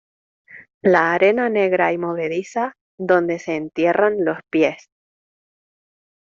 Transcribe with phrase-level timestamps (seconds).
[0.81, 4.89] la arena negra y movediza donde se entierran los pies;